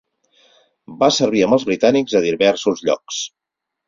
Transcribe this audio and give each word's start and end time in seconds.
Va 1.03 1.09
servir 1.17 1.43
amb 1.47 1.57
els 1.57 1.65
britànics 1.67 2.15
a 2.21 2.21
diversos 2.29 2.81
llocs. 2.89 3.21